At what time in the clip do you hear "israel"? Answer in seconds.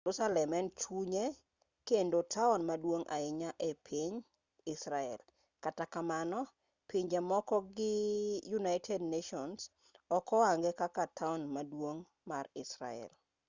4.73-5.19, 12.63-13.11